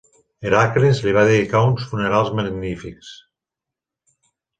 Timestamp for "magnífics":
2.39-3.13